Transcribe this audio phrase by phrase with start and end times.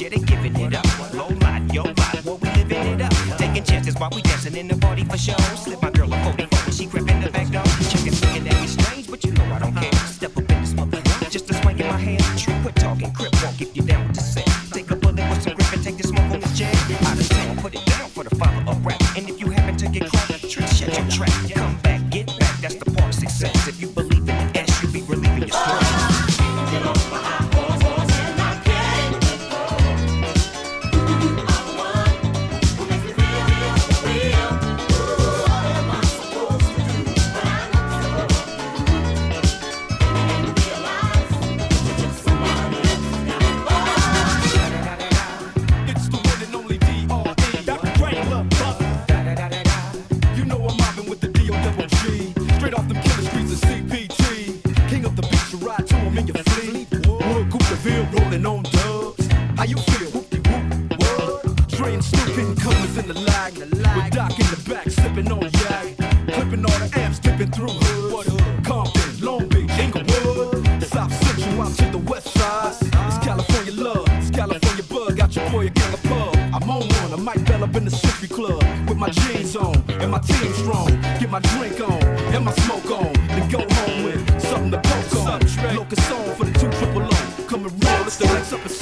[0.00, 1.12] shit and giving it up.
[1.12, 3.12] Low lot, yo, rock, what we living it up.
[3.36, 5.38] Taking chances while we dancing in the party for sure.
[5.56, 5.89] Slip my
[63.96, 65.96] With Doc in the back, sipping on Jack,
[66.32, 68.30] Clipping all the amps, dipping through hoods.
[68.64, 70.82] Compton, Long Beach, Inglewood.
[70.84, 72.74] South Central out to the west side.
[72.82, 75.16] It's California love, it's California bug.
[75.16, 76.36] Got your boy a gang of pub.
[76.54, 78.62] I'm on one, I might bell up in the century club.
[78.88, 80.90] With my jeans on, and my team strong.
[81.18, 82.02] Get my drink on,
[82.34, 83.12] and my smoke on.
[83.34, 85.40] Then go home with something to poke on.
[85.76, 87.44] Locus on for the two triple O.
[87.48, 88.79] Coming real, it's the lights up and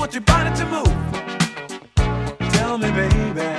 [0.00, 0.96] want your body to move.
[2.54, 3.50] Tell me, baby,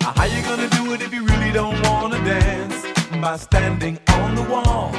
[0.00, 2.84] how you gonna do it if you really don't wanna dance?
[3.20, 4.90] By standing on the wall,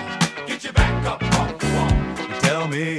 [0.48, 2.40] get your back up off the wall.
[2.40, 2.98] Tell me,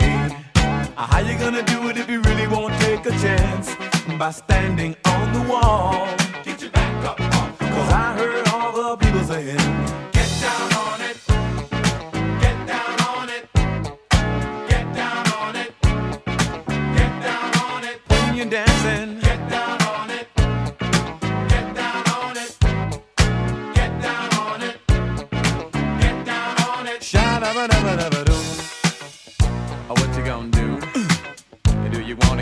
[0.95, 3.75] how you gonna do it if you really won't take a chance?
[4.19, 6.24] By standing on the wall.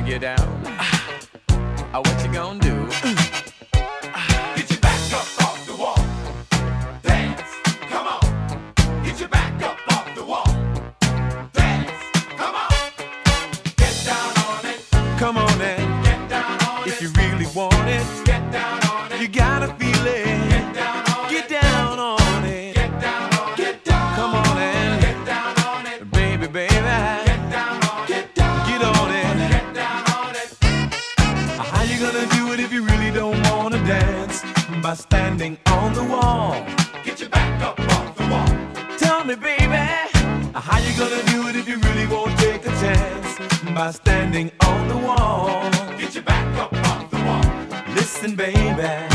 [0.04, 0.38] get down?
[0.66, 0.76] Uh,
[1.92, 2.86] ah, what you gonna do?
[4.56, 5.96] Get your back up off the wall.
[7.02, 7.42] Dance,
[7.88, 9.04] come on.
[9.04, 10.46] Get your back up off the wall.
[11.52, 11.90] Dance,
[12.36, 12.70] come on.
[13.76, 14.80] Get down on it.
[15.18, 16.94] Come on and get down on if it.
[16.94, 19.20] If you really want it, get down on it.
[19.20, 20.24] You gotta feel it.
[20.50, 21.01] Get down
[34.92, 36.52] are standing on the wall.
[37.02, 38.98] Get your back up off the wall.
[38.98, 39.86] Tell me, baby,
[40.54, 43.38] how you gonna do it if you really won't take a chance?
[43.74, 45.70] By standing on the wall.
[45.98, 47.94] Get your back up off the wall.
[47.94, 49.11] Listen, baby.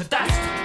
[0.00, 0.59] The dust.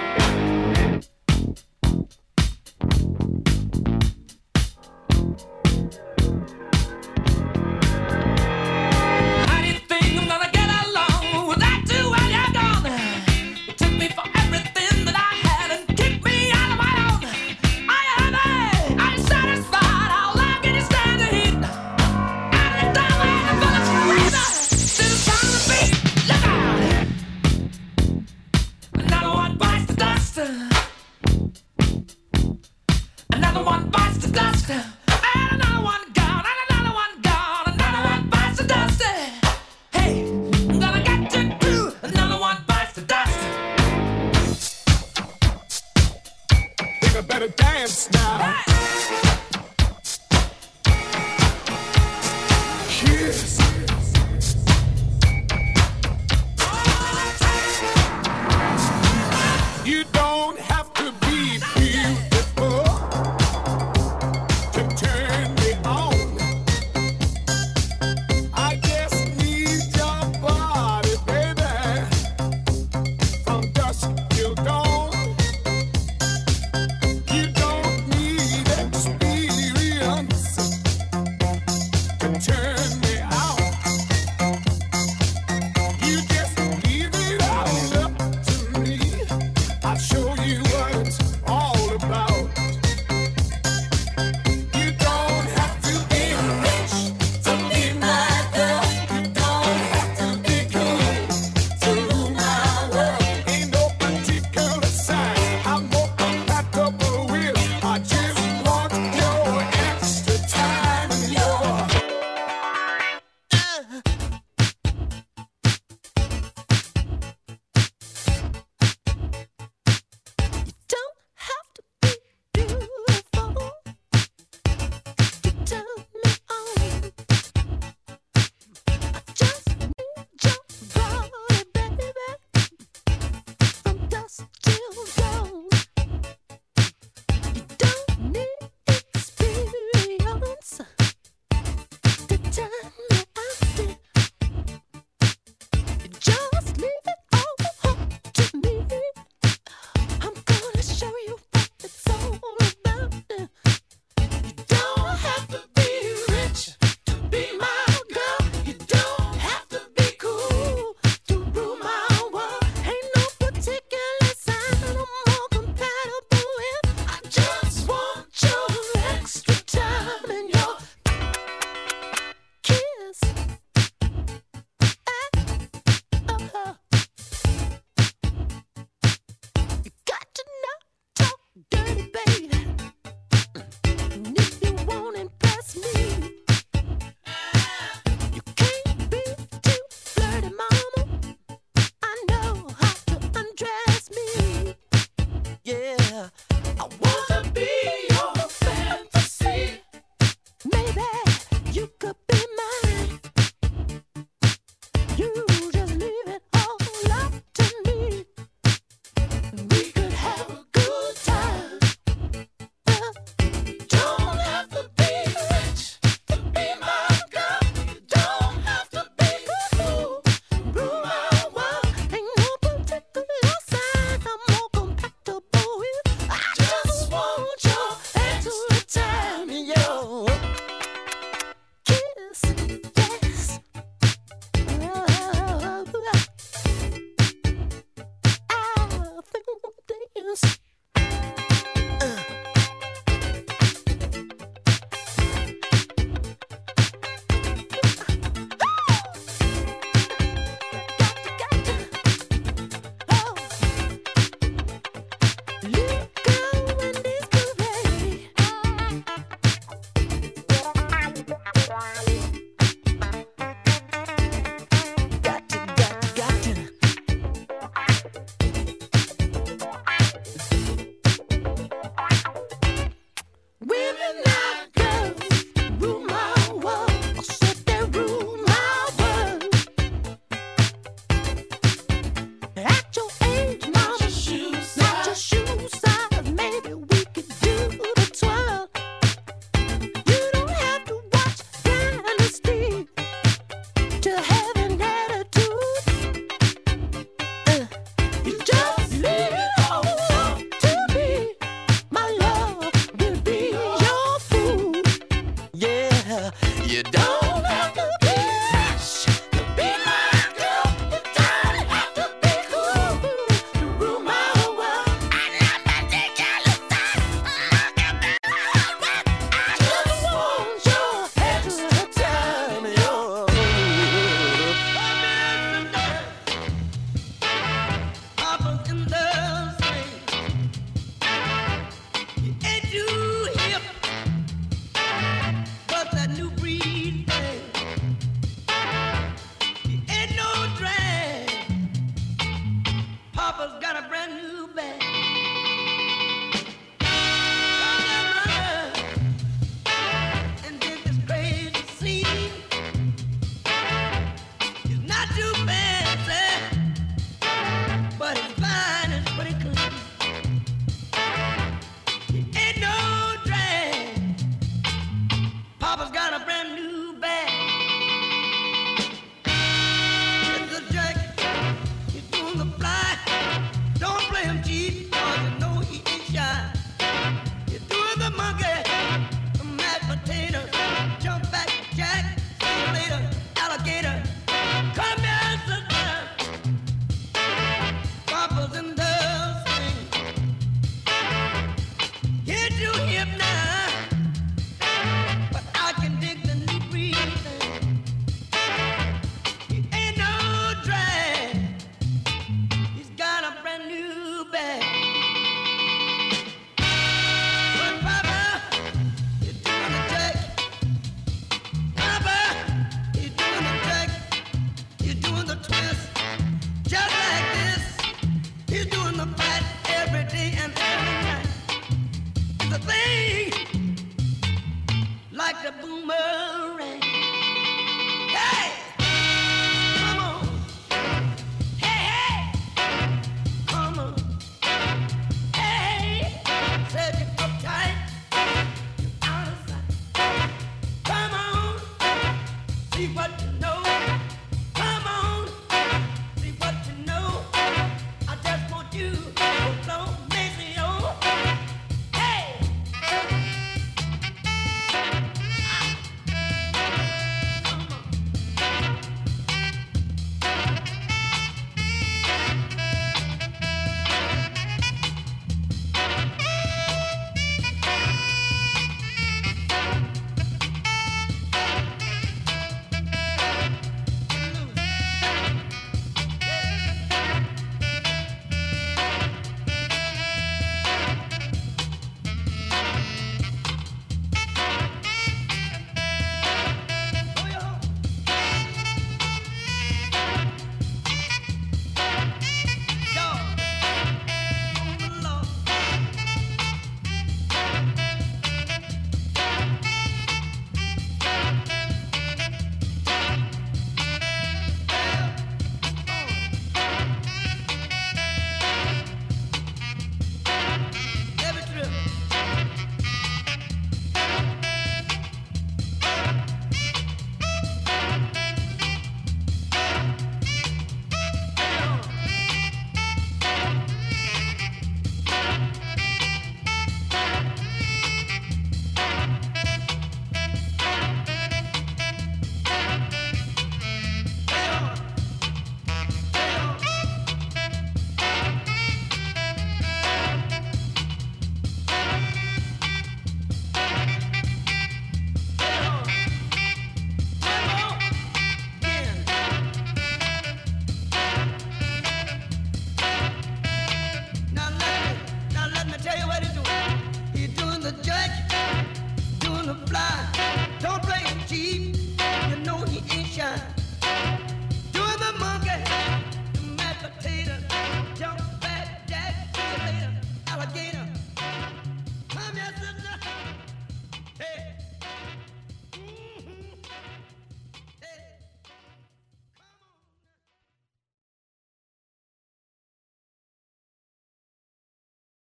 [196.16, 196.30] I
[196.78, 197.35] want.